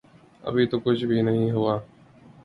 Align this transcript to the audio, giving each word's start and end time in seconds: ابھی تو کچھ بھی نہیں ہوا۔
ابھی 0.43 0.65
تو 0.65 0.79
کچھ 0.79 1.03
بھی 1.05 1.21
نہیں 1.21 1.51
ہوا۔ 1.51 1.77